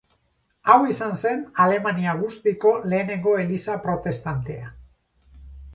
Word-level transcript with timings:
Hau 0.71 0.77
izan 0.93 1.13
zen 1.25 1.43
Alemania 1.67 2.15
guztiko 2.23 2.73
lehenengo 2.95 3.39
eliza 3.45 3.77
protestantea. 3.87 4.77